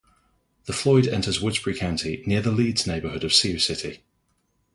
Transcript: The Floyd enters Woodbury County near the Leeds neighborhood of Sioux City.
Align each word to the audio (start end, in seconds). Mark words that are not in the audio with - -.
The 0.65 0.73
Floyd 0.73 1.05
enters 1.07 1.39
Woodbury 1.41 1.75
County 1.77 2.23
near 2.25 2.41
the 2.41 2.49
Leeds 2.49 2.87
neighborhood 2.87 3.23
of 3.23 3.33
Sioux 3.35 3.59
City. 3.59 4.01